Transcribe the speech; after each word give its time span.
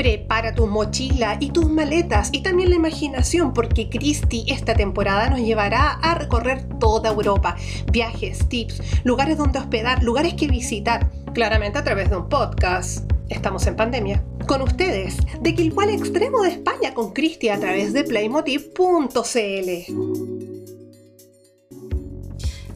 Prepara 0.00 0.54
tu 0.54 0.66
mochila 0.66 1.36
y 1.40 1.50
tus 1.50 1.68
maletas 1.68 2.30
y 2.32 2.40
también 2.40 2.70
la 2.70 2.76
imaginación 2.76 3.52
porque 3.52 3.90
Christy 3.90 4.46
esta 4.48 4.72
temporada 4.72 5.28
nos 5.28 5.40
llevará 5.40 5.90
a 5.90 6.14
recorrer 6.14 6.66
toda 6.78 7.10
Europa. 7.10 7.54
Viajes, 7.92 8.48
tips, 8.48 8.80
lugares 9.04 9.36
donde 9.36 9.58
hospedar, 9.58 10.02
lugares 10.02 10.32
que 10.32 10.48
visitar, 10.48 11.10
claramente 11.34 11.78
a 11.78 11.84
través 11.84 12.08
de 12.08 12.16
un 12.16 12.30
podcast. 12.30 13.12
Estamos 13.28 13.66
en 13.66 13.76
pandemia. 13.76 14.24
Con 14.46 14.62
ustedes, 14.62 15.18
de 15.42 15.54
Quilpual 15.54 15.90
extremo 15.90 16.44
de 16.44 16.48
España 16.48 16.94
con 16.94 17.12
Christy 17.12 17.50
a 17.50 17.60
través 17.60 17.92
de 17.92 18.04
playmotiv.cl. 18.04 19.92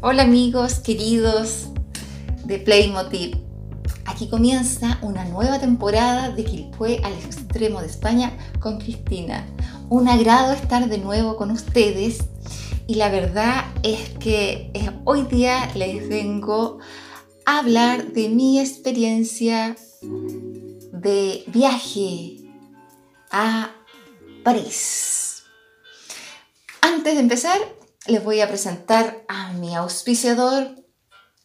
Hola 0.02 0.24
amigos 0.24 0.74
queridos 0.80 1.68
de 2.44 2.58
Playmotiv. 2.58 3.43
Aquí 4.06 4.28
comienza 4.28 4.98
una 5.02 5.24
nueva 5.24 5.58
temporada 5.58 6.30
de 6.30 6.44
Quilpué 6.44 7.00
al 7.02 7.12
extremo 7.14 7.80
de 7.80 7.86
España 7.86 8.36
con 8.60 8.78
Cristina. 8.78 9.46
Un 9.88 10.08
agrado 10.08 10.52
estar 10.52 10.88
de 10.88 10.98
nuevo 10.98 11.36
con 11.36 11.50
ustedes 11.50 12.18
y 12.86 12.94
la 12.96 13.08
verdad 13.08 13.64
es 13.82 14.10
que 14.20 14.70
eh, 14.74 14.90
hoy 15.04 15.22
día 15.22 15.70
les 15.74 16.08
vengo 16.08 16.78
a 17.46 17.58
hablar 17.60 18.12
de 18.12 18.28
mi 18.28 18.60
experiencia 18.60 19.74
de 20.92 21.44
viaje 21.46 22.36
a 23.30 23.70
París. 24.44 25.44
Antes 26.82 27.14
de 27.14 27.20
empezar, 27.20 27.58
les 28.06 28.22
voy 28.22 28.40
a 28.42 28.48
presentar 28.48 29.24
a 29.28 29.52
mi 29.54 29.74
auspiciador, 29.74 30.76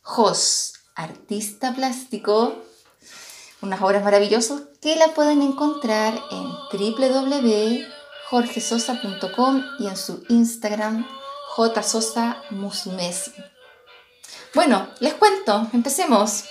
Jos 0.02 0.79
artista 1.00 1.74
plástico, 1.74 2.62
unas 3.62 3.82
obras 3.82 4.04
maravillosas 4.04 4.64
que 4.82 4.98
la 4.98 5.10
pueden 5.10 5.42
encontrar 5.42 6.20
en 6.32 6.50
www.jorgesosa.com 6.72 9.64
y 9.80 9.88
en 9.88 9.98
su 9.98 10.24
Instagram 10.30 11.06
jsosamusumesi. 11.56 13.34
Bueno, 14.54 14.88
les 15.00 15.14
cuento, 15.14 15.68
empecemos. 15.74 16.44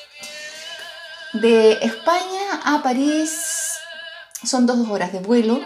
De 1.35 1.73
España 1.83 2.63
a 2.65 2.83
París 2.83 3.79
son 4.45 4.65
dos 4.67 4.79
horas 4.89 5.13
de 5.13 5.21
vuelo. 5.21 5.61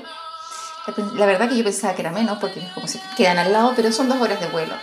La 1.15 1.27
verdad 1.27 1.49
que 1.49 1.57
yo 1.57 1.63
pensaba 1.63 1.95
que 1.95 2.03
era 2.03 2.11
menos 2.11 2.39
porque 2.41 2.61
como 2.75 2.89
se 2.89 3.01
quedan 3.17 3.39
al 3.39 3.53
lado, 3.53 3.75
pero 3.77 3.93
son 3.93 4.09
dos 4.09 4.21
horas 4.21 4.41
de 4.41 4.49
vuelo. 4.49 4.75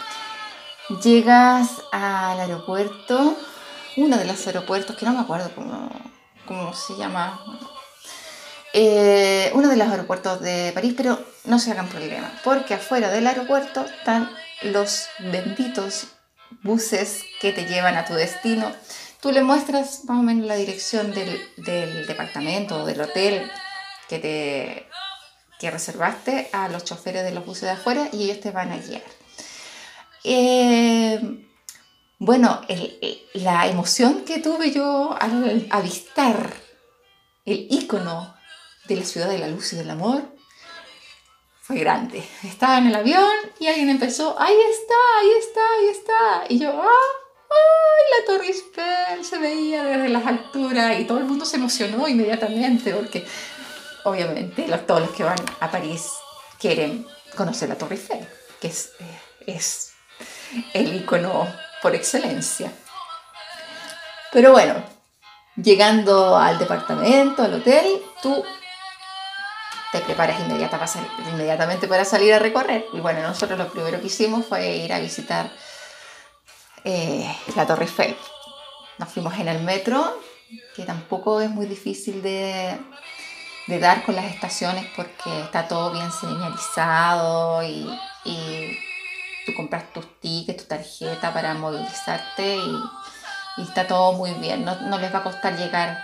Llegas 1.03 1.81
al 1.91 2.39
aeropuerto 2.39 3.35
uno 3.97 4.17
de 4.17 4.25
los 4.25 4.45
aeropuertos, 4.47 4.95
que 4.95 5.05
no 5.05 5.13
me 5.13 5.19
acuerdo 5.19 5.51
cómo, 6.45 6.73
se 6.73 6.95
llama, 6.97 7.39
eh, 8.73 9.51
uno 9.53 9.69
de 9.69 9.77
los 9.77 9.87
aeropuertos 9.87 10.41
de 10.41 10.71
París, 10.73 10.93
pero 10.95 11.19
no 11.45 11.59
se 11.59 11.71
hagan 11.71 11.87
problema, 11.87 12.31
porque 12.43 12.75
afuera 12.75 13.09
del 13.09 13.27
aeropuerto 13.27 13.85
están 13.85 14.29
los 14.63 15.07
benditos 15.19 16.07
buses 16.63 17.23
que 17.41 17.53
te 17.53 17.65
llevan 17.65 17.95
a 17.95 18.05
tu 18.05 18.13
destino. 18.13 18.71
Tú 19.21 19.31
le 19.31 19.41
muestras 19.41 20.05
más 20.05 20.19
o 20.19 20.23
menos 20.23 20.47
la 20.47 20.55
dirección 20.55 21.13
del, 21.13 21.41
departamento 22.07 22.83
o 22.83 22.85
del 22.85 23.01
hotel 23.01 23.49
que 24.07 24.19
te 24.19 24.89
que 25.59 25.69
reservaste 25.69 26.49
a 26.53 26.69
los 26.69 26.85
choferes 26.85 27.25
de 27.25 27.31
los 27.31 27.45
buses 27.45 27.63
de 27.63 27.71
afuera 27.71 28.07
y 28.13 28.23
ellos 28.23 28.39
te 28.39 28.51
van 28.51 28.71
a 28.71 28.77
guiar. 28.77 29.01
Eh, 30.23 31.48
bueno, 32.19 32.61
la 33.33 33.67
emoción 33.67 34.25
que 34.25 34.39
tuve 34.39 34.71
yo 34.71 35.15
al 35.17 35.67
avistar 35.69 36.53
el 37.45 37.67
icono 37.69 38.35
de 38.87 38.97
la 38.97 39.05
ciudad 39.05 39.29
de 39.29 39.37
la 39.37 39.47
luz 39.47 39.71
y 39.71 39.77
del 39.77 39.89
amor 39.89 40.23
fue 41.61 41.77
grande. 41.77 42.21
Estaba 42.43 42.79
en 42.79 42.87
el 42.87 42.95
avión 42.95 43.31
y 43.59 43.67
alguien 43.67 43.89
empezó, 43.89 44.35
ahí 44.37 44.53
está, 44.53 44.95
ahí 45.19 45.29
está, 45.39 45.61
ahí 45.77 45.87
está. 45.87 46.43
Y 46.49 46.59
yo, 46.59 46.69
¡ah! 46.71 47.19
¡ay! 47.49 48.19
La 48.19 48.25
Torre 48.25 48.47
Eiffel 48.47 49.23
se 49.23 49.37
veía 49.37 49.85
desde 49.85 50.09
las 50.09 50.25
alturas 50.25 50.99
y 50.99 51.05
todo 51.05 51.19
el 51.19 51.25
mundo 51.25 51.45
se 51.45 51.55
emocionó 51.55 52.05
inmediatamente 52.07 52.93
porque 52.93 53.25
obviamente 54.03 54.63
todos 54.85 55.01
los 55.01 55.11
que 55.11 55.23
van 55.23 55.39
a 55.61 55.71
París 55.71 56.09
quieren 56.59 57.07
conocer 57.37 57.69
la 57.69 57.77
Torre 57.77 57.95
Eiffel, 57.95 58.27
que 58.59 58.67
es, 58.67 58.91
eh, 58.99 59.19
es 59.47 59.93
el 60.73 60.95
icono 60.97 61.47
por 61.81 61.95
excelencia. 61.95 62.71
Pero 64.31 64.51
bueno, 64.51 64.83
llegando 65.55 66.37
al 66.37 66.59
departamento, 66.59 67.43
al 67.43 67.55
hotel, 67.55 68.01
tú 68.21 68.43
te 69.91 69.99
preparas 70.01 70.39
inmediatamente 70.39 71.87
para 71.87 72.05
salir 72.05 72.33
a 72.33 72.39
recorrer. 72.39 72.85
Y 72.93 72.99
bueno, 72.99 73.21
nosotros 73.21 73.57
lo 73.57 73.69
primero 73.69 73.99
que 73.99 74.07
hicimos 74.07 74.45
fue 74.45 74.77
ir 74.77 74.93
a 74.93 74.99
visitar 74.99 75.51
eh, 76.83 77.35
la 77.55 77.65
Torre 77.65 77.85
Eiffel. 77.85 78.15
Nos 78.99 79.09
fuimos 79.09 79.37
en 79.39 79.47
el 79.47 79.61
metro, 79.61 80.19
que 80.75 80.83
tampoco 80.83 81.41
es 81.41 81.49
muy 81.49 81.65
difícil 81.65 82.21
de, 82.21 82.77
de 83.67 83.79
dar 83.79 84.03
con 84.03 84.15
las 84.15 84.25
estaciones 84.25 84.85
porque 84.95 85.41
está 85.41 85.67
todo 85.67 85.91
bien 85.91 86.11
señalizado 86.11 87.63
y 87.63 87.89
tú 89.45 89.53
compras 89.53 89.91
tus 89.93 90.19
tickets, 90.19 90.63
tu 90.63 90.69
tarjeta 90.69 91.33
para 91.33 91.53
movilizarte 91.53 92.57
y, 92.57 93.61
está 93.61 93.85
todo 93.87 94.13
muy 94.13 94.31
bien. 94.35 94.63
No, 94.63 94.97
les 94.99 95.13
va 95.13 95.19
a 95.19 95.23
costar 95.23 95.57
llegar 95.57 96.01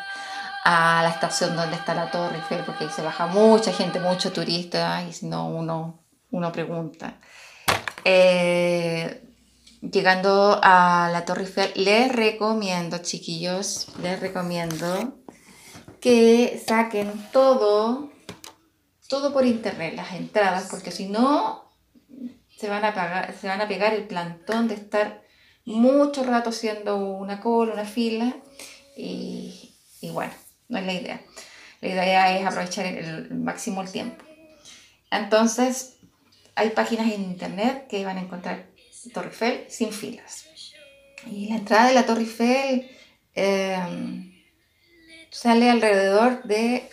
a 0.66 1.02
la 1.04 1.10
estación 1.10 1.56
donde 1.56 1.76
está 1.76 1.94
la 1.94 2.12
Torre 2.12 2.36
Eiffel 2.36 2.64
porque 2.66 2.86
ahí 2.86 2.90
se 2.90 3.02
baja 3.02 3.28
mucha 3.28 3.72
gente, 3.72 4.00
mucho 4.00 4.34
turista 4.34 5.04
y 5.04 5.14
si 5.14 5.28
no 5.28 5.48
uno, 5.48 6.04
uno 6.32 6.52
pregunta. 6.52 7.20
Eh, 8.04 9.24
llegando 9.82 10.60
a 10.62 11.10
la 11.12 11.24
Torre 11.24 11.44
Eiffel, 11.44 11.72
les 11.76 12.12
recomiendo, 12.14 12.98
chiquillos, 12.98 13.88
les 14.02 14.20
recomiendo 14.20 15.16
que 16.02 16.62
saquen 16.68 17.12
todo, 17.32 18.12
todo 19.08 19.34
por 19.34 19.46
internet, 19.46 19.94
las 19.96 20.14
entradas, 20.14 20.68
porque 20.70 20.92
si 20.92 21.08
no, 21.08 21.65
se 22.58 22.70
van 22.70 22.86
a, 22.86 23.34
se 23.40 23.48
van 23.48 23.62
a 23.62 23.68
pegar 23.68 23.94
el 23.94 24.04
plantón 24.04 24.68
de 24.68 24.76
estar 24.76 25.24
mucho 25.66 26.24
rato 26.24 26.52
haciendo 26.52 26.98
una 26.98 27.40
cola, 27.42 27.74
una 27.74 27.86
fila 27.86 28.36
y, 28.96 29.72
bueno, 30.14 30.34
no 30.70 30.78
es 30.78 30.86
la 30.86 30.94
idea. 30.94 31.22
La 31.82 31.88
idea 31.90 32.38
es 32.38 32.46
aprovechar 32.46 32.86
el, 32.86 33.34
máximo 33.36 33.82
el 33.82 33.92
tiempo. 33.92 34.24
Entonces, 35.12 35.98
hay 36.56 36.70
páginas 36.70 37.12
en 37.12 37.24
internet 37.24 37.88
que 37.88 38.06
van 38.06 38.18
a 38.18 38.22
encontrar 38.22 38.68
Torre 39.14 39.30
Eiffel 39.30 39.66
sin 39.70 39.92
filas. 39.92 40.46
Y 41.26 41.50
la 41.50 41.56
entrada 41.56 41.88
de 41.88 41.94
la 41.94 42.06
Torre 42.06 42.22
Eiffel 42.22 42.90
em, 43.34 44.34
sale 45.32 45.70
alrededor 45.70 46.44
de 46.44 46.90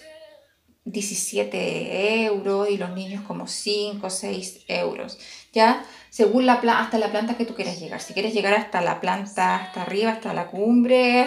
17 0.84 2.25
euros 2.25 2.69
y 2.69 2.76
los 2.76 2.91
niños 2.91 3.22
como 3.26 3.47
5 3.47 4.06
o 4.06 4.10
6 4.10 4.65
euros. 4.69 5.19
Ya, 5.53 5.84
según 6.10 6.47
la 6.47 6.54
hasta 6.54 6.98
la 6.98 7.10
planta 7.10 7.37
que 7.37 7.44
tú 7.44 7.54
quieras 7.54 7.81
llegar. 7.81 8.00
Si 8.00 8.15
quieres 8.15 8.34
llegar 8.34 8.54
hasta 8.54 8.81
la 8.81 9.00
planta, 9.00 9.56
hasta 9.56 9.82
arriba, 9.82 10.12
hasta 10.12 10.34
la 10.34 10.48
cumbre, 10.48 11.26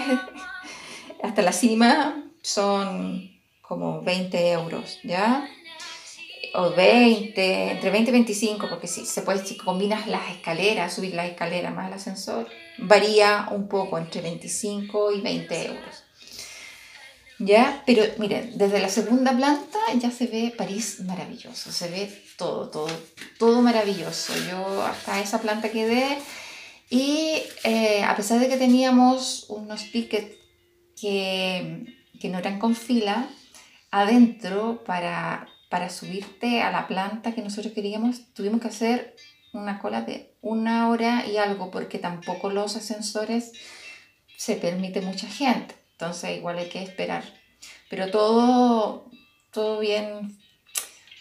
hasta 1.23 1.41
la 1.41 1.51
cima, 1.51 2.23
son 2.41 3.31
como 3.61 4.01
20 4.01 4.51
euros, 4.51 4.99
¿ya? 5.03 5.47
O 6.53 6.69
20, 6.71 7.71
entre 7.71 7.89
20 7.89 8.11
y 8.11 8.13
25, 8.13 8.69
porque 8.69 8.87
si 8.87 9.05
se 9.05 9.21
puede, 9.23 9.45
si 9.45 9.57
combinas 9.57 10.07
las 10.07 10.29
escaleras, 10.29 10.93
subir 10.93 11.13
la 11.13 11.25
escalera 11.25 11.71
más 11.71 11.87
el 11.87 11.93
ascensor, 11.93 12.47
varía 12.77 13.47
un 13.51 13.67
poco 13.67 13.97
entre 13.97 14.21
25 14.21 15.11
y 15.13 15.21
20 15.21 15.65
euros. 15.65 16.04
¿Ya? 17.45 17.83
Pero 17.85 18.03
miren, 18.17 18.57
desde 18.57 18.79
la 18.79 18.89
segunda 18.89 19.35
planta 19.35 19.77
ya 19.99 20.09
se 20.09 20.25
ve 20.27 20.53
París 20.57 21.01
maravilloso, 21.01 21.71
se 21.71 21.89
ve 21.89 22.23
todo, 22.37 22.69
todo, 22.69 22.87
todo 23.37 23.61
maravilloso. 23.61 24.33
Yo 24.49 24.83
hasta 24.83 25.19
esa 25.21 25.41
planta 25.41 25.69
quedé 25.69 26.17
y 26.89 27.43
eh, 27.63 28.03
a 28.03 28.15
pesar 28.15 28.39
de 28.39 28.47
que 28.47 28.57
teníamos 28.57 29.45
unos 29.49 29.91
tickets 29.91 30.35
que, 30.99 31.97
que 32.19 32.29
no 32.29 32.39
eran 32.39 32.57
con 32.57 32.75
fila, 32.75 33.27
adentro 33.91 34.83
para, 34.83 35.47
para 35.69 35.89
subirte 35.89 36.61
a 36.61 36.71
la 36.71 36.87
planta 36.87 37.33
que 37.33 37.41
nosotros 37.41 37.73
queríamos, 37.73 38.33
tuvimos 38.33 38.59
que 38.59 38.69
hacer 38.69 39.15
una 39.53 39.79
cola 39.79 40.01
de 40.01 40.33
una 40.41 40.89
hora 40.89 41.25
y 41.27 41.37
algo 41.37 41.69
porque 41.69 41.99
tampoco 41.99 42.49
los 42.49 42.75
ascensores 42.75 43.51
se 44.37 44.55
permite 44.55 45.01
mucha 45.01 45.27
gente. 45.27 45.84
Entonces 45.97 46.37
igual 46.37 46.57
hay 46.57 46.69
que 46.69 46.83
esperar. 46.83 47.23
Pero 47.89 48.11
todo, 48.11 49.09
todo 49.51 49.79
bien, 49.79 50.37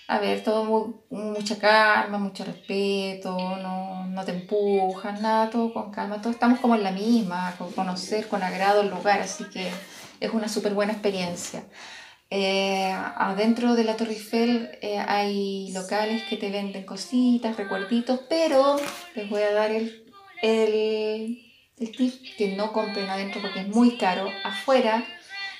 a 0.08 0.18
ver, 0.18 0.42
todo 0.42 1.04
mucha 1.10 1.58
calma, 1.58 2.18
mucho 2.18 2.44
respeto, 2.44 3.36
no, 3.36 4.06
no 4.06 4.24
te 4.24 4.32
empujan, 4.32 5.22
nada, 5.22 5.50
todo 5.50 5.72
con 5.72 5.90
calma. 5.90 6.20
Todos 6.20 6.34
estamos 6.34 6.60
como 6.60 6.74
en 6.74 6.82
la 6.82 6.90
misma, 6.90 7.54
con 7.56 7.72
conocer 7.72 8.28
con 8.28 8.42
agrado 8.42 8.82
el 8.82 8.90
lugar, 8.90 9.20
así 9.20 9.44
que 9.44 9.70
es 10.20 10.32
una 10.32 10.48
súper 10.48 10.74
buena 10.74 10.92
experiencia. 10.92 11.64
Eh, 12.30 12.90
adentro 12.90 13.74
de 13.76 13.84
la 13.84 13.96
Torre 13.96 14.14
Eiffel 14.14 14.70
eh, 14.82 14.98
hay 14.98 15.70
locales 15.72 16.24
que 16.24 16.36
te 16.36 16.50
venden 16.50 16.84
cositas, 16.84 17.56
recuerditos, 17.56 18.20
pero 18.28 18.76
les 19.14 19.30
voy 19.30 19.42
a 19.42 19.52
dar 19.52 19.70
el, 19.70 20.02
el 21.78 21.96
tip 21.96 22.36
que 22.36 22.56
no 22.56 22.72
compren 22.72 23.08
adentro 23.08 23.40
porque 23.40 23.60
es 23.60 23.68
muy 23.68 23.96
caro. 23.96 24.30
Afuera 24.44 25.04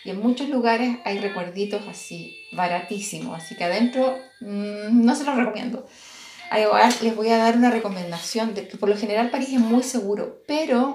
y 0.04 0.10
en 0.10 0.20
muchos 0.20 0.48
lugares 0.48 0.98
hay 1.04 1.18
recuerditos 1.18 1.82
así, 1.88 2.36
baratísimos. 2.52 3.42
Así 3.42 3.56
que 3.56 3.64
adentro 3.64 4.18
mm, 4.40 5.04
no 5.04 5.14
se 5.14 5.24
los 5.24 5.36
recomiendo. 5.36 5.86
Les 7.02 7.16
voy 7.16 7.28
a 7.30 7.38
dar 7.38 7.56
una 7.56 7.70
recomendación 7.70 8.54
de 8.54 8.68
que 8.68 8.76
por 8.76 8.88
lo 8.88 8.96
general 8.96 9.30
París 9.30 9.48
es 9.52 9.60
muy 9.60 9.82
seguro, 9.82 10.42
pero 10.46 10.94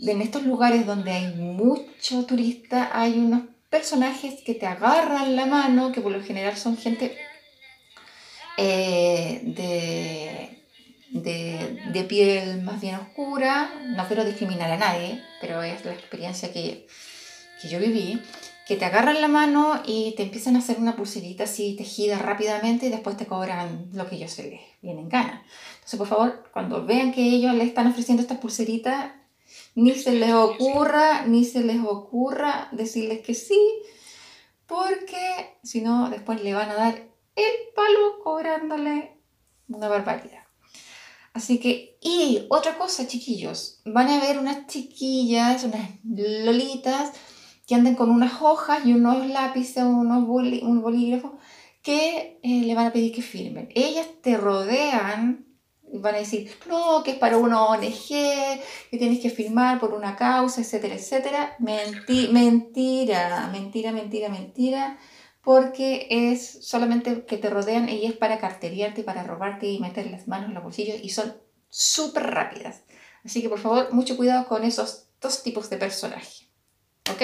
en 0.00 0.20
estos 0.20 0.42
lugares 0.42 0.84
donde 0.84 1.12
hay 1.12 1.32
mucho 1.34 2.24
turista 2.26 2.90
hay 2.92 3.12
unos 3.12 3.42
personajes 3.70 4.40
que 4.44 4.54
te 4.54 4.66
agarran 4.66 5.36
la 5.36 5.46
mano, 5.46 5.92
que 5.92 6.00
por 6.00 6.10
lo 6.10 6.22
general 6.22 6.56
son 6.56 6.76
gente 6.76 7.16
eh, 8.56 9.40
de, 9.44 10.53
de, 11.14 11.80
de, 11.92 12.04
piel 12.04 12.62
más 12.62 12.80
bien 12.80 12.96
oscura. 12.96 13.72
No 13.86 14.06
quiero 14.06 14.24
discriminar 14.24 14.70
a 14.70 14.76
nadie, 14.76 15.22
pero 15.40 15.62
es 15.62 15.84
la 15.84 15.92
experiencia 15.92 16.52
que, 16.52 16.86
que 17.62 17.68
yo 17.68 17.78
viví, 17.78 18.20
que 18.66 18.76
te 18.76 18.84
agarran 18.84 19.20
la 19.20 19.28
mano 19.28 19.80
y 19.86 20.14
te 20.16 20.24
empiezan 20.24 20.56
a 20.56 20.58
hacer 20.58 20.78
una 20.78 20.96
pulserita 20.96 21.44
así 21.44 21.76
tejida 21.76 22.18
rápidamente 22.18 22.86
y 22.86 22.90
después 22.90 23.16
te 23.16 23.26
cobran 23.26 23.90
lo 23.92 24.08
que 24.08 24.16
ellos 24.16 24.32
se 24.32 24.50
les 24.50 24.60
viene 24.82 25.02
en 25.02 25.08
gana. 25.08 25.44
Entonces, 25.74 25.98
por 25.98 26.08
favor, 26.08 26.50
cuando 26.52 26.84
vean 26.84 27.12
que 27.12 27.22
ellos 27.22 27.54
le 27.54 27.64
están 27.64 27.86
ofreciendo 27.86 28.22
estas 28.22 28.38
pulseritas, 28.38 29.12
ni 29.76 29.94
se 29.94 30.12
les 30.12 30.32
ocurra, 30.32 31.26
ni 31.26 31.44
se 31.44 31.62
les 31.62 31.80
ocurra 31.84 32.68
decirles 32.72 33.20
que 33.20 33.34
sí, 33.34 33.60
porque 34.66 35.56
si 35.62 35.80
no, 35.80 36.10
después 36.10 36.42
le 36.42 36.54
van 36.54 36.70
a 36.70 36.74
dar 36.74 36.94
el 37.36 37.54
palo 37.74 38.20
cobrándole 38.22 39.12
una 39.68 39.88
barbaridad. 39.88 40.43
Así 41.34 41.58
que, 41.58 41.98
y 42.00 42.46
otra 42.48 42.78
cosa, 42.78 43.08
chiquillos, 43.08 43.80
van 43.84 44.08
a 44.08 44.20
ver 44.20 44.38
unas 44.38 44.68
chiquillas, 44.68 45.64
unas 45.64 45.90
lolitas, 46.04 47.10
que 47.66 47.74
anden 47.74 47.96
con 47.96 48.10
unas 48.10 48.40
hojas 48.40 48.86
y 48.86 48.92
unos 48.92 49.26
lápices, 49.28 49.82
unos 49.82 50.28
un 50.28 50.80
bolígrafo, 50.80 51.36
que 51.82 52.38
eh, 52.42 52.62
le 52.64 52.74
van 52.76 52.86
a 52.86 52.92
pedir 52.92 53.12
que 53.12 53.20
firmen. 53.20 53.68
Ellas 53.74 54.06
te 54.22 54.36
rodean 54.36 55.44
y 55.92 55.98
van 55.98 56.14
a 56.14 56.18
decir, 56.18 56.50
no, 56.68 57.02
que 57.02 57.12
es 57.12 57.18
para 57.18 57.36
una 57.36 57.64
ONG, 57.64 58.08
que 58.08 58.98
tienes 58.98 59.18
que 59.18 59.30
firmar 59.30 59.80
por 59.80 59.92
una 59.92 60.14
causa, 60.14 60.60
etcétera, 60.60 60.94
etcétera. 60.94 61.56
mentira, 61.58 63.50
mentira, 63.52 63.90
mentira, 63.92 64.28
mentira, 64.28 64.98
porque 65.44 66.06
es 66.10 66.66
solamente 66.66 67.26
que 67.26 67.36
te 67.36 67.50
rodean 67.50 67.88
y 67.88 68.06
es 68.06 68.14
para 68.14 68.38
carteriarte, 68.38 69.04
para 69.04 69.22
robarte 69.22 69.66
y 69.66 69.78
meter 69.78 70.10
las 70.10 70.26
manos 70.26 70.48
en 70.48 70.54
los 70.54 70.64
bolsillos 70.64 70.98
y 71.02 71.10
son 71.10 71.36
súper 71.68 72.24
rápidas. 72.24 72.82
Así 73.24 73.42
que 73.42 73.48
por 73.48 73.58
favor, 73.58 73.92
mucho 73.92 74.16
cuidado 74.16 74.46
con 74.46 74.64
esos 74.64 75.08
dos 75.20 75.42
tipos 75.42 75.70
de 75.70 75.76
personajes. 75.76 76.48
¿Ok? 77.10 77.22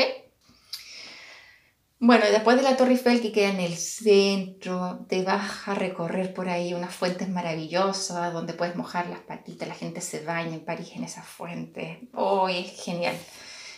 Bueno, 2.02 2.24
y 2.26 2.32
después 2.32 2.56
de 2.56 2.62
la 2.62 2.76
Torre 2.78 2.92
Eiffel 2.92 3.20
que 3.20 3.30
queda 3.30 3.50
en 3.50 3.60
el 3.60 3.76
centro, 3.76 5.04
te 5.06 5.22
vas 5.22 5.68
a 5.68 5.74
recorrer 5.74 6.32
por 6.32 6.48
ahí 6.48 6.72
unas 6.72 6.94
fuentes 6.94 7.28
maravillosas 7.28 8.32
donde 8.32 8.54
puedes 8.54 8.74
mojar 8.74 9.08
las 9.08 9.20
patitas, 9.20 9.68
la 9.68 9.74
gente 9.74 10.00
se 10.00 10.24
baña 10.24 10.54
en 10.54 10.64
París 10.64 10.92
en 10.94 11.04
esas 11.04 11.26
fuentes. 11.26 11.98
¡Oh, 12.14 12.48
es 12.48 12.82
genial! 12.82 13.16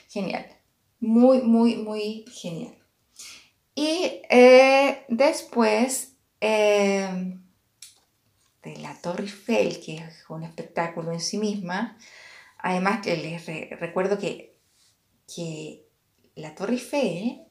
Genial. 0.09 0.47
Muy, 1.01 1.43
muy, 1.43 1.77
muy 1.77 2.25
genial. 2.33 2.82
Y 3.75 4.23
eh, 4.29 5.05
después 5.09 6.17
eh, 6.41 7.39
de 8.63 8.77
la 8.79 8.95
Torre 9.01 9.25
Eiffel, 9.25 9.81
que 9.81 9.97
es 9.97 10.25
un 10.29 10.43
espectáculo 10.43 11.13
en 11.13 11.21
sí 11.21 11.39
misma, 11.39 11.97
además 12.59 13.01
que 13.03 13.17
les 13.17 13.81
recuerdo 13.81 14.19
que, 14.19 14.59
que 15.35 15.87
la 16.35 16.55
Torre 16.55 16.75
Eiffel 16.75 17.47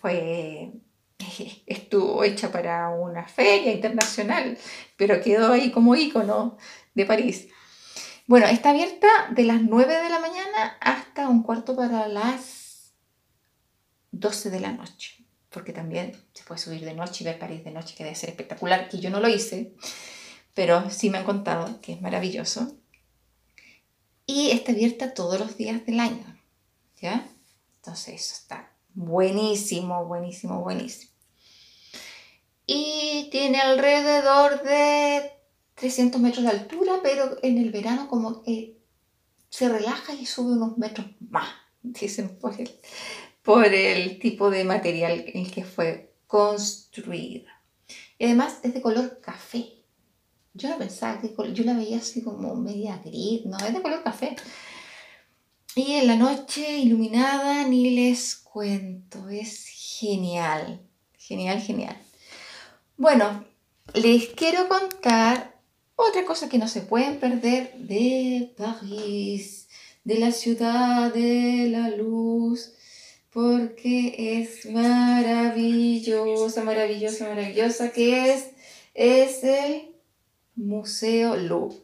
fue, 0.00 0.72
estuvo 1.66 2.24
hecha 2.24 2.50
para 2.50 2.90
una 2.90 3.26
feria 3.26 3.72
internacional, 3.72 4.58
pero 4.96 5.20
quedó 5.20 5.52
ahí 5.52 5.70
como 5.70 5.94
ícono 5.94 6.56
de 6.94 7.04
París. 7.04 7.48
Bueno, 8.26 8.46
está 8.46 8.70
abierta 8.70 9.06
de 9.30 9.44
las 9.44 9.62
9 9.62 10.02
de 10.02 10.08
la 10.08 10.18
mañana 10.18 10.76
hasta 10.80 11.28
un 11.28 11.42
cuarto 11.42 11.76
para 11.76 12.08
las 12.08 12.65
12 14.20 14.50
de 14.50 14.60
la 14.60 14.72
noche, 14.72 15.24
porque 15.50 15.72
también 15.72 16.12
se 16.32 16.44
puede 16.44 16.60
subir 16.60 16.84
de 16.84 16.94
noche 16.94 17.22
y 17.22 17.26
ver 17.26 17.38
París 17.38 17.64
de 17.64 17.70
noche, 17.70 17.94
que 17.96 18.04
debe 18.04 18.16
ser 18.16 18.30
espectacular, 18.30 18.88
que 18.88 18.98
yo 18.98 19.10
no 19.10 19.20
lo 19.20 19.28
hice, 19.28 19.74
pero 20.54 20.90
sí 20.90 21.10
me 21.10 21.18
han 21.18 21.24
contado 21.24 21.80
que 21.80 21.92
es 21.92 22.00
maravilloso. 22.00 22.76
Y 24.26 24.50
está 24.50 24.72
abierta 24.72 25.14
todos 25.14 25.38
los 25.38 25.56
días 25.56 25.86
del 25.86 26.00
año, 26.00 26.40
¿ya? 27.00 27.28
Entonces 27.76 28.14
eso 28.14 28.34
está 28.34 28.76
Buenísimo, 28.98 30.06
buenísimo, 30.06 30.62
buenísimo. 30.62 31.12
Y 32.64 33.28
tiene 33.30 33.60
alrededor 33.60 34.62
de 34.62 35.32
300 35.74 36.18
metros 36.18 36.44
de 36.44 36.50
altura, 36.50 37.00
pero 37.02 37.36
en 37.42 37.58
el 37.58 37.70
verano 37.70 38.08
como 38.08 38.42
que 38.42 38.78
se 39.50 39.68
relaja 39.68 40.14
y 40.14 40.24
sube 40.24 40.52
unos 40.52 40.78
metros 40.78 41.08
más, 41.20 41.46
dicen 41.82 42.38
por 42.38 42.58
el, 42.58 42.70
por 43.46 43.64
el 43.64 44.18
tipo 44.18 44.50
de 44.50 44.64
material 44.64 45.24
en 45.28 45.46
el 45.46 45.52
que 45.52 45.62
fue 45.62 46.12
construida. 46.26 47.62
Y 48.18 48.24
además 48.24 48.58
es 48.64 48.74
de 48.74 48.82
color 48.82 49.20
café. 49.20 49.84
Yo 50.52 50.68
no 50.68 50.78
pensaba 50.78 51.20
que 51.20 51.32
yo 51.52 51.62
la 51.62 51.74
veía 51.74 51.98
así 51.98 52.24
como 52.24 52.56
media 52.56 53.00
gris, 53.04 53.46
no, 53.46 53.56
es 53.58 53.72
de 53.72 53.82
color 53.82 54.02
café. 54.02 54.34
Y 55.76 55.92
en 55.92 56.08
la 56.08 56.16
noche 56.16 56.78
iluminada 56.78 57.68
ni 57.68 57.90
les 57.90 58.34
cuento, 58.34 59.28
es 59.28 59.66
genial, 59.66 60.80
genial, 61.16 61.60
genial. 61.60 61.96
Bueno, 62.96 63.44
les 63.94 64.26
quiero 64.30 64.66
contar 64.68 65.60
otra 65.94 66.24
cosa 66.24 66.48
que 66.48 66.58
no 66.58 66.66
se 66.66 66.80
pueden 66.80 67.20
perder 67.20 67.74
de 67.78 68.52
París, 68.56 69.68
de 70.02 70.18
la 70.18 70.32
ciudad 70.32 71.14
de 71.14 71.68
la 71.70 71.90
luz, 71.90 72.72
porque 73.36 74.40
es 74.40 74.64
maravillosa, 74.64 76.64
maravillosa, 76.64 77.28
maravillosa, 77.28 77.90
que 77.90 78.32
es, 78.32 78.46
es 78.94 79.44
el 79.44 79.94
Museo 80.54 81.36
Louvre. 81.36 81.76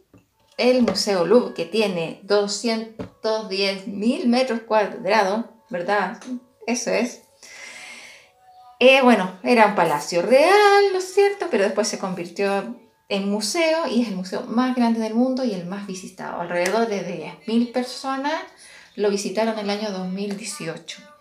El 0.57 0.81
Museo 0.81 1.27
Louvre, 1.27 1.53
que 1.53 1.67
tiene 1.67 2.21
210 2.23 3.87
mil 3.87 4.29
metros 4.29 4.63
cuadrados, 4.63 5.45
¿verdad? 5.69 6.19
Eso 6.67 6.91
es. 6.91 7.21
Eh, 8.81 9.03
bueno, 9.03 9.39
era 9.43 9.67
un 9.67 9.75
palacio 9.75 10.23
real, 10.23 10.85
¿no 10.91 11.01
es 11.01 11.13
cierto? 11.13 11.49
Pero 11.51 11.65
después 11.65 11.87
se 11.87 11.99
convirtió 11.99 12.75
en 13.11 13.29
museo 13.29 13.87
y 13.91 14.01
es 14.01 14.09
el 14.09 14.17
museo 14.17 14.45
más 14.45 14.75
grande 14.75 15.01
del 15.01 15.13
mundo 15.13 15.45
y 15.45 15.53
el 15.53 15.67
más 15.67 15.87
visitado. 15.87 16.41
Alrededor 16.41 16.89
de 16.89 17.07
10.000 17.47 17.73
personas 17.73 18.41
lo 18.97 19.11
visitaron 19.11 19.59
en 19.59 19.69
el 19.69 19.79
año 19.79 19.91
2018. 19.91 21.12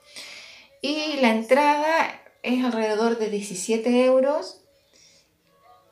Y 0.81 1.17
la 1.17 1.31
entrada 1.31 2.21
es 2.43 2.63
alrededor 2.63 3.19
de 3.19 3.29
17 3.29 4.05
euros. 4.05 4.61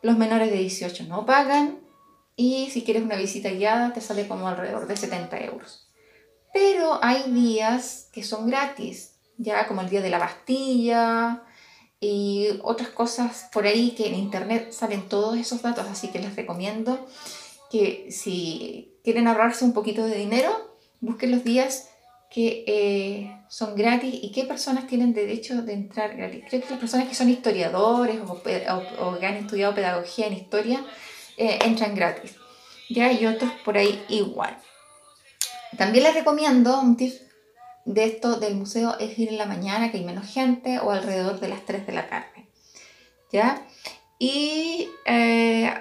Los 0.02 0.18
menores 0.18 0.52
de 0.52 0.58
18 0.58 1.06
no 1.06 1.26
pagan. 1.26 1.80
Y 2.36 2.70
si 2.72 2.84
quieres 2.84 3.04
una 3.04 3.16
visita 3.16 3.50
guiada 3.50 3.94
te 3.94 4.02
sale 4.02 4.28
como 4.28 4.48
alrededor 4.48 4.88
de 4.88 4.98
70 4.98 5.40
euros. 5.42 5.88
Pero 6.54 7.00
hay 7.04 7.32
días 7.32 8.10
que 8.12 8.24
son 8.24 8.48
gratis 8.48 9.20
ya 9.40 9.68
como 9.68 9.82
el 9.82 9.90
Día 9.90 10.02
de 10.02 10.10
la 10.10 10.20
Bastilla 10.20 11.44
y 12.00 12.48
otras 12.62 12.90
cosas 12.90 13.50
por 13.52 13.66
ahí 13.66 13.92
que 13.92 14.08
en 14.08 14.16
internet 14.16 14.72
salen 14.72 15.08
todos 15.08 15.38
esos 15.38 15.62
datos, 15.62 15.88
así 15.88 16.10
que 16.10 16.20
les 16.20 16.36
recomiendo 16.36 17.08
que 17.72 18.12
si 18.12 19.00
quieren 19.04 19.28
ahorrarse 19.28 19.64
un 19.64 19.74
poquito 19.74 20.06
de 20.06 20.16
dinero, 20.16 20.78
busquen 21.00 21.32
los 21.32 21.44
días 21.44 21.90
que 22.30 22.64
eh, 22.68 23.42
son 23.48 23.76
gratis 23.76 24.14
y 24.14 24.32
qué 24.32 24.44
personas 24.44 24.86
tienen 24.88 25.14
derecho 25.14 25.64
de 25.64 25.74
entrar 25.74 26.16
gratis. 26.16 26.44
Creo 26.48 26.62
que 26.62 26.70
las 26.70 26.80
personas 26.80 27.08
que 27.08 27.16
son 27.16 27.30
historiadores 27.30 28.20
o, 28.28 28.42
que 28.44 29.26
han 29.26 29.36
estudiado 29.36 29.74
pedagogía 29.74 30.28
en 30.28 30.34
historia 30.34 30.86
eh, 31.38 31.60
entran 31.66 31.96
gratis. 31.96 32.36
Ya 32.90 33.08
hay 33.08 33.26
otros 33.26 33.52
por 33.66 33.78
ahí 33.78 34.04
igual. 34.10 34.56
También 35.78 36.04
les 36.04 36.14
recomiendo 36.14 36.80
un 36.80 36.98
tip 36.98 37.14
de 37.86 38.06
esto 38.06 38.40
del 38.40 38.56
museo 38.56 38.98
es 39.00 39.18
ir 39.18 39.30
en 39.30 39.38
la 39.38 39.46
mañana, 39.46 39.90
que 39.90 39.98
hay 39.98 40.04
menos 40.04 40.32
gente, 40.32 40.80
o 40.80 40.92
alrededor 40.92 41.40
de 41.40 41.48
las 41.48 41.66
3 41.66 41.88
de 41.88 41.94
la 41.94 42.08
tarde. 42.08 42.48
¿Ya? 43.32 43.66
Y 44.20 44.90
eh, 45.06 45.74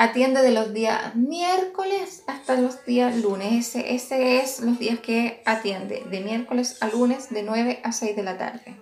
atiende 0.00 0.40
de 0.40 0.50
los 0.50 0.72
días 0.72 1.14
miércoles 1.14 2.22
hasta 2.26 2.54
los 2.54 2.86
días 2.86 3.14
lunes. 3.16 3.68
Ese, 3.76 3.94
ese 3.94 4.40
es 4.40 4.60
los 4.60 4.78
días 4.78 4.98
que 5.00 5.42
atiende, 5.44 6.02
de 6.10 6.20
miércoles 6.20 6.78
a 6.80 6.88
lunes, 6.88 7.28
de 7.28 7.42
9 7.42 7.80
a 7.84 7.92
6 7.92 8.16
de 8.16 8.22
la 8.22 8.38
tarde. 8.38 8.76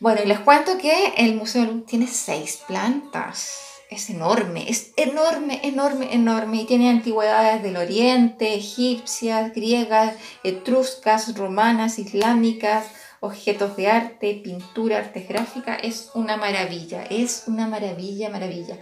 Bueno, 0.00 0.22
y 0.24 0.26
les 0.26 0.40
cuento 0.40 0.76
que 0.76 1.14
el 1.18 1.36
Museo 1.36 1.84
tiene 1.86 2.08
seis 2.08 2.60
plantas. 2.66 3.60
Es 3.90 4.10
enorme, 4.10 4.68
es 4.68 4.92
enorme, 4.96 5.60
enorme, 5.62 6.14
enorme. 6.14 6.62
Y 6.62 6.64
tiene 6.66 6.90
antigüedades 6.90 7.62
del 7.62 7.76
Oriente, 7.76 8.54
egipcias, 8.54 9.54
griegas, 9.54 10.16
etruscas, 10.42 11.36
romanas, 11.36 12.00
islámicas, 12.00 12.86
objetos 13.20 13.76
de 13.76 13.88
arte, 13.88 14.40
pintura, 14.42 14.98
arte 14.98 15.20
gráfica. 15.28 15.76
Es 15.76 16.10
una 16.14 16.36
maravilla, 16.36 17.04
es 17.04 17.44
una 17.46 17.68
maravilla, 17.68 18.30
maravilla. 18.30 18.76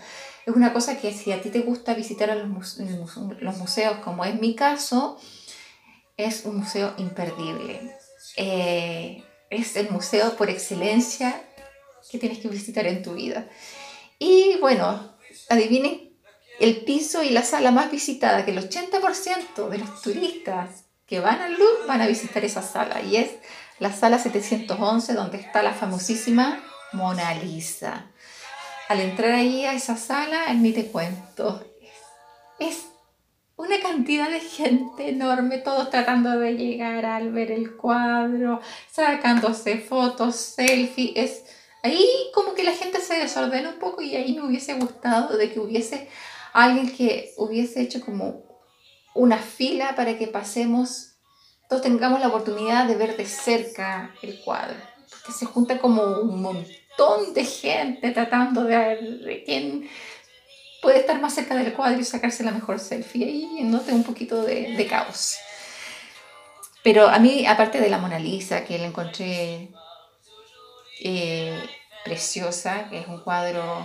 Es 0.49 0.57
una 0.57 0.73
cosa 0.73 0.99
que 0.99 1.13
si 1.13 1.31
a 1.31 1.43
ti 1.43 1.51
te 1.51 1.61
gusta 1.61 1.93
visitar 1.93 2.35
los, 2.35 2.49
museos, 2.49 3.99
como 3.99 4.25
es 4.25 4.41
mi 4.41 4.55
caso, 4.55 5.19
es 6.17 6.47
un 6.47 6.57
museo 6.57 6.95
imperdible. 6.97 7.95
Eh, 8.39 9.23
es 9.51 9.77
el 9.77 9.91
museo 9.91 10.37
por 10.39 10.49
excelencia 10.49 11.39
que 12.11 12.17
tienes 12.17 12.39
que 12.39 12.49
visitar 12.49 12.87
en 12.87 13.03
tu 13.03 13.13
vida. 13.13 13.47
Y 14.19 14.57
bueno, 14.59 15.19
adivinen 15.51 16.17
el 16.61 16.83
piso 16.83 17.23
y 17.23 17.29
la 17.29 17.43
sala 17.43 17.71
más 17.71 17.91
visitada, 17.91 18.47
que 18.47 18.53
el 18.53 18.71
80% 18.71 19.69
de 19.69 19.77
los 19.77 20.01
turistas 20.01 20.85
que 21.07 21.21
van 21.21 21.43
al 21.43 21.59
Louvre 21.59 21.87
van 21.87 22.01
a 22.01 22.07
visitar 22.07 22.43
esa 22.43 22.63
sala 22.63 23.03
y 23.03 23.17
es 23.17 23.33
la 23.81 23.93
sala 23.93 24.19
711 24.19 25.13
donde 25.13 25.37
está 25.37 25.63
la 25.63 25.75
famosísima 25.75 26.65
Mona 26.95 27.35
Lisa. 27.35 28.11
Al 28.89 29.01
entrar 29.01 29.33
ahí 29.33 29.67
a 29.67 29.75
esa 29.75 29.99
sala, 29.99 30.53
ni 30.55 30.73
te 30.73 30.87
cuento, 30.87 31.63
es 32.59 32.87
una 33.57 33.79
cantidad 33.81 34.31
de 34.31 34.41
gente 34.41 35.11
enorme, 35.11 35.59
todos 35.59 35.91
tratando 35.91 36.39
de 36.39 36.55
llegar 36.55 37.05
al 37.05 37.31
ver 37.31 37.53
el 37.53 37.77
cuadro, 37.77 38.63
sacándose 38.91 39.79
fotos, 39.79 40.37
selfies. 40.37 41.13
Es, 41.17 41.45
ahí 41.83 42.09
como 42.33 42.55
que 42.55 42.65
la 42.65 42.73
gente 42.73 43.03
se 43.03 43.19
desordena 43.19 43.69
un 43.69 43.79
poco 43.79 44.01
y 44.01 44.17
ahí 44.17 44.35
me 44.35 44.47
hubiese 44.47 44.73
gustado 44.75 45.37
de 45.37 45.53
que 45.53 45.61
hubiese 45.61 46.09
alguien 46.55 46.91
que 46.91 47.35
hubiese 47.37 47.83
hecho 47.83 48.01
como 48.01 48.43
una 49.15 49.37
fila 49.37 49.97
para 49.97 50.17
que 50.17 50.29
pasemos, 50.29 51.19
todos 51.69 51.83
tengamos 51.83 52.21
la 52.21 52.29
oportunidad 52.29 52.87
de 52.87 52.97
ver 52.97 53.19
de 53.19 53.27
cerca 53.27 54.15
el 54.23 54.41
cuadro. 54.41 54.79
Porque 55.11 55.33
se 55.33 55.45
junta 55.45 55.79
como 55.79 56.21
un 56.21 56.41
montón 56.41 56.88
de 57.07 57.45
gente 57.45 58.11
tratando 58.11 58.65
de 58.65 58.77
ver 58.77 59.45
quién 59.45 59.89
puede 60.83 60.99
estar 60.99 61.21
más 61.21 61.35
cerca 61.35 61.55
del 61.55 61.73
cuadro 61.73 62.01
y 62.01 62.05
sacarse 62.05 62.43
la 62.43 62.51
mejor 62.51 62.81
selfie. 62.81 63.25
Ahí 63.25 63.65
note 63.65 63.93
un 63.93 64.05
poquito 64.05 64.43
de, 64.43 64.75
de, 64.77 64.87
caos. 64.87 65.37
Pero 66.83 67.09
a 67.09 67.19
mí, 67.19 67.47
aparte 67.47 67.81
de 67.81 67.89
la 67.89 67.99
Mona 67.99 68.19
Lisa, 68.19 68.65
que 68.65 68.79
la 68.79 68.87
encontré 68.87 69.69
eh, 71.01 71.63
preciosa, 72.05 72.89
que 72.89 72.99
es 72.99 73.07
un 73.07 73.21
cuadro 73.21 73.85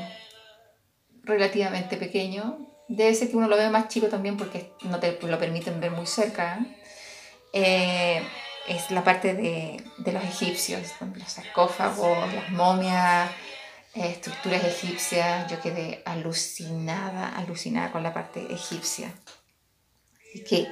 relativamente 1.24 1.98
pequeño, 1.98 2.68
debe 2.88 3.14
ser 3.14 3.30
que 3.30 3.38
uno 3.38 3.48
lo 3.48 3.58
ve 3.58 3.70
más 3.70 3.90
chico 3.90 4.08
también 4.08 4.38
porque 4.38 4.72
no 4.82 5.00
te 5.00 5.20
lo 5.22 5.40
permiten 5.40 5.80
ver 5.80 5.92
muy 5.92 6.08
cerca. 6.08 6.66
Eh, 7.54 8.24
es 8.68 8.92
la 8.92 9.04
parte 9.04 9.34
de, 9.34 9.84
de 9.98 10.12
los 10.12 10.24
egipcios, 10.24 10.82
los 11.16 11.32
sarcófagos, 11.32 12.34
las 12.34 12.50
momias, 12.52 13.30
estructuras 13.94 14.64
egipcias, 14.64 15.50
yo 15.52 15.60
quedé 15.62 16.02
alucinada, 16.06 17.30
alucinada 17.30 17.92
con 17.92 18.04
la 18.04 18.14
parte 18.14 18.52
egipcia. 18.52 19.14
Así 20.30 20.44
que, 20.44 20.68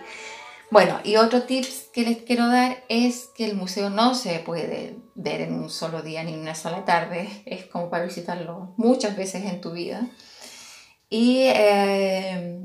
bueno, 0.71 0.99
y 1.03 1.17
otro 1.17 1.43
tips 1.43 1.89
que 1.93 2.03
les 2.03 2.17
quiero 2.23 2.47
dar 2.47 2.83
es 2.89 3.29
que 3.35 3.45
el 3.45 3.55
museo 3.55 3.89
no 3.89 4.15
se 4.15 4.39
puede 4.39 4.95
ver 5.15 5.41
en 5.41 5.53
un 5.53 5.69
solo 5.69 6.01
día 6.01 6.23
ni 6.23 6.33
en 6.33 6.39
una 6.39 6.55
sola 6.55 6.85
tarde, 6.85 7.29
es 7.45 7.65
como 7.65 7.89
para 7.89 8.05
visitarlo 8.05 8.73
muchas 8.77 9.15
veces 9.15 9.45
en 9.45 9.61
tu 9.61 9.71
vida. 9.71 10.07
Y 11.09 11.43
eh, 11.43 12.61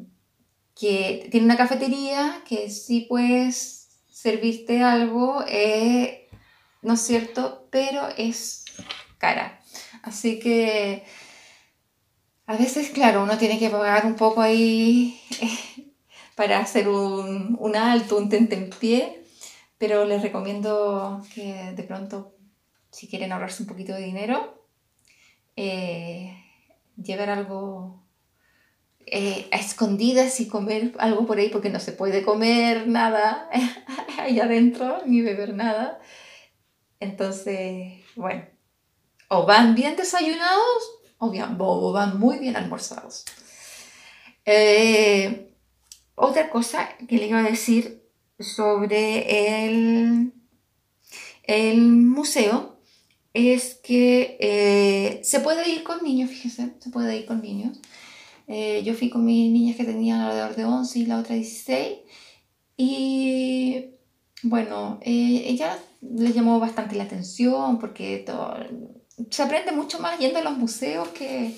que 0.78 1.28
tiene 1.30 1.46
una 1.46 1.56
cafetería 1.56 2.42
que 2.48 2.70
sí 2.70 3.06
puedes 3.08 3.85
servirte 4.16 4.82
algo, 4.82 5.44
eh, 5.46 6.30
¿no 6.80 6.94
es 6.94 7.02
cierto? 7.02 7.68
Pero 7.70 8.08
es 8.16 8.64
cara. 9.18 9.60
Así 10.02 10.38
que 10.38 11.04
a 12.46 12.56
veces, 12.56 12.88
claro, 12.88 13.24
uno 13.24 13.36
tiene 13.36 13.58
que 13.58 13.68
pagar 13.68 14.06
un 14.06 14.16
poco 14.16 14.40
ahí 14.40 15.20
para 16.34 16.60
hacer 16.60 16.88
un, 16.88 17.58
un 17.60 17.76
alto, 17.76 18.16
un 18.16 18.30
pie, 18.80 19.22
pero 19.76 20.06
les 20.06 20.22
recomiendo 20.22 21.20
que 21.34 21.74
de 21.76 21.82
pronto, 21.82 22.34
si 22.90 23.08
quieren 23.08 23.32
ahorrarse 23.32 23.64
un 23.64 23.68
poquito 23.68 23.92
de 23.92 24.00
dinero, 24.00 24.64
eh, 25.56 26.42
llevar 26.96 27.28
algo 27.28 28.05
eh, 29.06 29.48
a 29.52 29.56
escondidas 29.56 30.40
y 30.40 30.48
comer 30.48 30.92
algo 30.98 31.26
por 31.26 31.38
ahí, 31.38 31.48
porque 31.48 31.70
no 31.70 31.80
se 31.80 31.92
puede 31.92 32.22
comer 32.22 32.88
nada 32.88 33.48
ahí 34.18 34.40
adentro, 34.40 35.02
ni 35.06 35.22
beber 35.22 35.54
nada. 35.54 36.00
Entonces, 36.98 38.02
bueno, 38.16 38.44
o 39.28 39.46
van 39.46 39.74
bien 39.74 39.96
desayunados 39.96 40.90
o, 41.18 41.30
bien, 41.30 41.56
van 41.56 42.18
muy 42.18 42.38
bien 42.38 42.56
almorzados. 42.56 43.24
Eh, 44.44 45.52
otra 46.14 46.50
cosa 46.50 46.88
que 47.08 47.16
le 47.16 47.26
iba 47.26 47.38
a 47.40 47.42
decir 47.42 48.02
sobre 48.38 49.64
el, 49.66 50.32
el 51.44 51.80
museo 51.80 52.78
es 53.34 53.74
que 53.82 54.36
eh, 54.40 55.20
se 55.22 55.40
puede 55.40 55.68
ir 55.68 55.82
con 55.82 56.02
niños, 56.02 56.30
fíjense, 56.30 56.74
se 56.78 56.90
puede 56.90 57.16
ir 57.18 57.26
con 57.26 57.42
niños. 57.42 57.78
Eh, 58.46 58.82
yo 58.84 58.94
fui 58.94 59.10
con 59.10 59.24
mis 59.24 59.50
niñas 59.50 59.76
que 59.76 59.84
tenían 59.84 60.20
alrededor 60.20 60.54
de 60.54 60.64
11 60.64 60.98
y 61.00 61.06
la 61.06 61.18
otra 61.18 61.34
16 61.34 61.98
y 62.76 63.86
bueno, 64.42 65.00
ella 65.02 65.78
le 66.00 66.32
llamó 66.32 66.60
bastante 66.60 66.94
la 66.94 67.04
atención 67.04 67.78
porque 67.78 68.22
todo, 68.24 68.54
se 69.30 69.42
aprende 69.42 69.72
mucho 69.72 69.98
más 69.98 70.18
yendo 70.18 70.38
a 70.38 70.42
los 70.42 70.58
museos 70.58 71.08
que, 71.08 71.52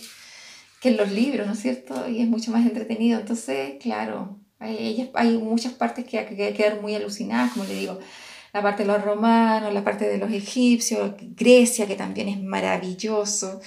que 0.81 0.91
en 0.91 0.97
los 0.97 1.11
libros, 1.11 1.47
¿no 1.47 1.53
es 1.55 1.61
cierto? 1.61 2.09
Y 2.09 2.23
es 2.23 2.29
mucho 2.29 2.53
más 2.53 2.65
entretenido. 2.67 3.21
Entonces, 3.21 3.77
claro, 3.81 4.41
hay, 4.59 5.11
hay 5.15 5.39
muchas 5.39 5.73
partes 5.73 6.05
que 6.05 6.25
que 6.27 6.55
quedar 6.55 6.81
muy 6.81 6.95
alucinadas, 6.95 7.53
como 7.53 7.65
le 7.65 7.75
digo, 7.75 7.99
la 8.53 8.63
parte 8.63 8.85
de 8.85 8.89
los 8.89 9.03
romanos, 9.03 9.75
la 9.75 9.85
parte 9.85 10.09
de 10.09 10.19
los 10.19 10.33
egipcios, 10.33 11.15
Grecia, 11.21 11.87
que 11.87 11.97
también 11.97 12.29
es 12.29 12.41
maravilloso. 12.43 13.61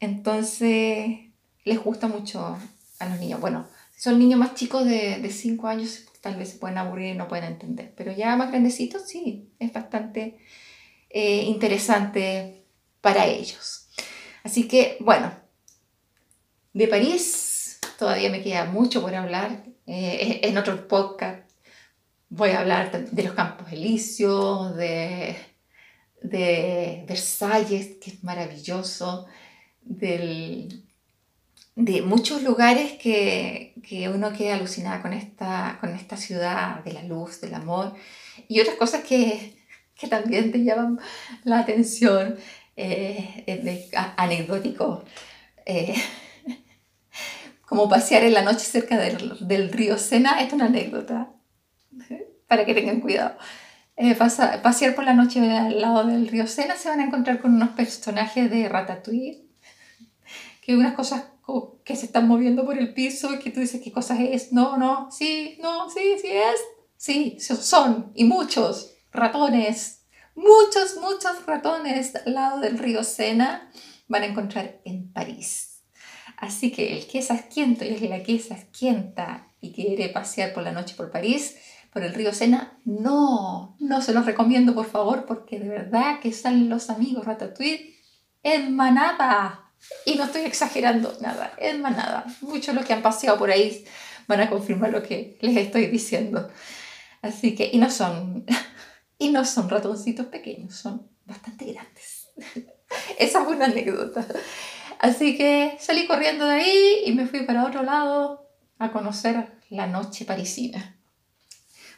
Entonces, 0.00 1.18
les 1.64 1.82
gusta 1.82 2.08
mucho 2.08 2.58
a 2.98 3.08
los 3.08 3.18
niños. 3.18 3.40
Bueno, 3.40 3.66
si 3.92 4.02
son 4.02 4.18
niños 4.18 4.38
más 4.38 4.54
chicos 4.54 4.84
de 4.84 5.30
5 5.30 5.66
años, 5.66 6.04
tal 6.24 6.36
vez 6.36 6.48
se 6.48 6.58
pueden 6.58 6.78
aburrir 6.78 7.14
y 7.14 7.18
no 7.18 7.28
pueden 7.28 7.44
entender, 7.44 7.92
pero 7.94 8.10
ya 8.10 8.34
más 8.34 8.48
grandecitos, 8.48 9.02
sí, 9.06 9.50
es 9.58 9.74
bastante 9.74 10.38
eh, 11.10 11.42
interesante 11.42 12.64
para 13.02 13.26
ellos. 13.26 13.88
Así 14.42 14.66
que, 14.66 14.96
bueno, 15.00 15.30
de 16.72 16.88
París 16.88 17.78
todavía 17.98 18.30
me 18.30 18.42
queda 18.42 18.64
mucho 18.64 19.02
por 19.02 19.14
hablar. 19.14 19.64
Eh, 19.86 20.40
en 20.44 20.56
otro 20.56 20.88
podcast 20.88 21.50
voy 22.30 22.50
a 22.50 22.60
hablar 22.60 23.10
de 23.10 23.22
los 23.22 23.34
Campos 23.34 23.70
Elíseos, 23.70 24.74
de, 24.76 25.36
de 26.22 27.04
Versalles, 27.06 27.98
que 28.02 28.12
es 28.12 28.24
maravilloso, 28.24 29.26
del, 29.82 30.86
de 31.76 32.02
muchos 32.02 32.42
lugares 32.42 32.92
que, 32.92 33.74
que, 33.86 34.08
uno 34.08 34.32
queda 34.32 34.54
alucinada 34.54 35.02
con 35.02 35.12
esta, 35.12 35.78
con 35.80 35.90
esta 35.94 36.16
ciudad 36.16 36.84
de 36.84 36.92
la 36.92 37.02
luz, 37.02 37.40
del 37.40 37.54
amor, 37.54 37.94
y 38.48 38.60
otras 38.60 38.76
cosas 38.76 39.04
que, 39.04 39.56
que 39.96 40.06
también 40.06 40.52
te 40.52 40.62
llaman 40.62 41.00
la 41.42 41.60
atención 41.60 42.36
eh, 42.76 43.84
anecdótico. 44.16 45.04
Eh, 45.66 45.94
como 47.66 47.88
pasear 47.88 48.22
en 48.24 48.34
la 48.34 48.42
noche 48.42 48.64
cerca 48.64 48.96
del, 48.98 49.46
del, 49.46 49.72
río 49.72 49.98
Sena, 49.98 50.42
es 50.42 50.52
una 50.52 50.66
anécdota, 50.66 51.30
para 52.48 52.64
que 52.64 52.74
tengan 52.74 53.00
cuidado. 53.00 53.36
Eh, 53.96 54.14
pasear 54.16 54.94
por 54.94 55.04
la 55.04 55.14
noche 55.14 55.40
al 55.40 55.80
lado 55.80 56.04
del 56.04 56.28
río 56.28 56.46
Sena 56.46 56.76
se 56.76 56.88
van 56.88 57.00
a 57.00 57.04
encontrar 57.04 57.40
con 57.40 57.54
unos 57.54 57.70
personajes 57.70 58.50
de 58.50 58.68
Ratatouille, 58.68 59.44
que 60.60 60.76
unas 60.76 60.94
cosas 60.94 61.24
que 61.84 61.96
se 61.96 62.06
están 62.06 62.28
moviendo 62.28 62.64
por 62.64 62.78
el 62.78 62.94
piso 62.94 63.34
y 63.34 63.38
que 63.38 63.50
tú 63.50 63.60
dices 63.60 63.80
qué 63.82 63.92
cosas 63.92 64.18
es, 64.20 64.52
no, 64.52 64.76
no, 64.76 65.10
sí, 65.10 65.58
no, 65.62 65.90
sí, 65.90 66.16
sí 66.20 66.28
es, 66.28 66.60
sí, 66.96 67.36
son, 67.40 68.12
y 68.14 68.24
muchos 68.24 68.94
ratones 69.12 70.04
muchos, 70.34 70.96
muchos 71.00 71.46
ratones 71.46 72.14
al 72.14 72.34
lado 72.34 72.60
del 72.60 72.78
río 72.78 73.04
Sena 73.04 73.70
van 74.08 74.22
a 74.22 74.26
encontrar 74.26 74.80
en 74.84 75.12
París. 75.12 75.82
Así 76.36 76.72
que 76.72 76.98
el 76.98 77.06
que 77.06 77.18
es 77.18 77.30
asquiento 77.30 77.84
y 77.84 77.96
la 78.08 78.22
que 78.22 78.34
es 78.34 78.50
asquienta 78.50 79.52
y 79.60 79.72
quiere 79.72 80.08
pasear 80.08 80.52
por 80.52 80.62
la 80.62 80.72
noche 80.72 80.94
por 80.96 81.10
París, 81.10 81.56
por 81.92 82.02
el 82.02 82.12
río 82.12 82.34
Sena, 82.34 82.78
no, 82.84 83.76
no 83.78 84.02
se 84.02 84.12
los 84.12 84.26
recomiendo 84.26 84.74
por 84.74 84.86
favor 84.86 85.26
porque 85.26 85.60
de 85.60 85.68
verdad 85.68 86.20
que 86.20 86.28
están 86.28 86.68
los 86.68 86.90
amigos 86.90 87.24
Ratatouille 87.24 87.94
en 88.42 88.74
manada. 88.74 89.63
Y 90.04 90.16
no 90.16 90.24
estoy 90.24 90.42
exagerando 90.42 91.16
nada, 91.20 91.54
en 91.58 91.80
manada. 91.80 92.26
Muchos 92.40 92.74
los 92.74 92.84
que 92.84 92.92
han 92.92 93.02
paseado 93.02 93.38
por 93.38 93.50
ahí 93.50 93.84
van 94.26 94.40
a 94.40 94.50
confirmar 94.50 94.90
lo 94.90 95.02
que 95.02 95.38
les 95.40 95.56
estoy 95.56 95.86
diciendo. 95.86 96.50
Así 97.22 97.54
que, 97.54 97.70
y 97.72 97.78
no 97.78 97.90
son, 97.90 98.44
y 99.18 99.30
no 99.30 99.44
son 99.44 99.68
ratoncitos 99.68 100.26
pequeños, 100.26 100.74
son 100.74 101.08
bastante 101.24 101.66
grandes. 101.72 102.28
Esa 103.18 103.42
es 103.42 103.48
una 103.48 103.66
anécdota. 103.66 104.26
Así 104.98 105.36
que 105.36 105.76
salí 105.80 106.06
corriendo 106.06 106.46
de 106.46 106.54
ahí 106.54 107.02
y 107.06 107.12
me 107.12 107.26
fui 107.26 107.42
para 107.42 107.64
otro 107.64 107.82
lado 107.82 108.48
a 108.78 108.92
conocer 108.92 109.58
la 109.70 109.86
noche 109.86 110.24
parisina. 110.24 110.96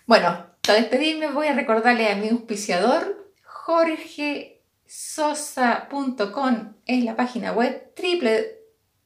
Bueno, 0.07 0.47
para 0.63 0.81
despedirme 0.81 1.31
voy 1.31 1.49
a 1.49 1.55
recordarle 1.55 2.11
a 2.11 2.17
mi 2.17 2.29
auspiciador, 2.29 3.33
jorgesosa.com 4.87 6.75
es 6.87 7.05
la 7.05 7.17
página 7.17 7.53
web 7.53 7.93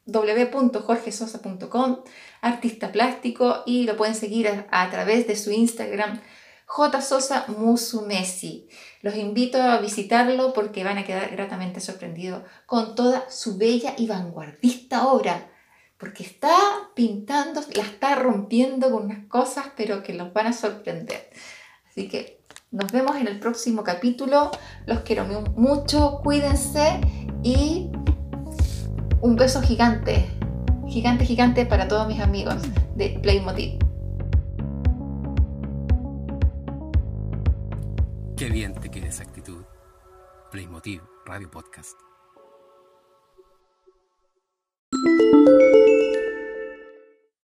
www.jorgesosa.com, 0.06 2.02
artista 2.42 2.92
plástico 2.92 3.62
y 3.64 3.84
lo 3.84 3.96
pueden 3.96 4.14
seguir 4.14 4.66
a, 4.70 4.90
través 4.90 5.26
de 5.26 5.36
su 5.36 5.50
Instagram 5.50 6.20
J. 6.66 7.00
Sosa 7.00 7.46
Musumesi. 7.48 8.68
Los 9.00 9.16
invito 9.16 9.62
a 9.62 9.78
visitarlo 9.80 10.52
porque 10.52 10.84
van 10.84 10.98
a 10.98 11.04
quedar 11.04 11.30
gratamente 11.30 11.80
sorprendidos 11.80 12.42
con 12.66 12.94
toda 12.94 13.30
su 13.30 13.56
bella 13.56 13.94
y 13.96 14.06
vanguardista 14.06 15.08
obra. 15.08 15.50
Porque 15.96 16.22
está 16.22 16.56
pintando, 16.94 17.62
la 17.74 17.84
está 17.84 18.14
rompiendo 18.16 18.90
con 18.90 19.04
unas 19.04 19.26
cosas, 19.26 19.66
pero 19.76 20.02
que 20.02 20.12
los 20.14 20.32
van 20.32 20.46
a 20.46 20.52
sorprender. 20.52 21.30
Así 21.88 22.08
que 22.08 22.39
nos 22.72 22.92
vemos 22.92 23.16
en 23.16 23.26
el 23.26 23.40
próximo 23.40 23.82
capítulo. 23.82 24.52
Los 24.86 25.00
quiero 25.00 25.24
mucho, 25.56 26.20
cuídense 26.22 27.00
y 27.42 27.90
un 29.20 29.34
beso 29.34 29.60
gigante, 29.60 30.30
gigante, 30.86 31.24
gigante 31.24 31.66
para 31.66 31.88
todos 31.88 32.06
mis 32.06 32.20
amigos 32.20 32.62
de 32.94 33.18
Playmotiv. 33.20 33.78
Qué 38.36 38.48
bien 38.50 38.74
te 38.74 38.88
queda 38.88 39.08
actitud. 39.08 39.64
Playmotiv 40.52 41.02
Radio 41.26 41.50
Podcast. 41.50 41.98